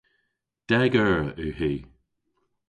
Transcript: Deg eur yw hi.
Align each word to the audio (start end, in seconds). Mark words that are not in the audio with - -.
Deg 0.69 0.93
eur 1.05 1.23
yw 1.43 1.51
hi. 1.59 1.73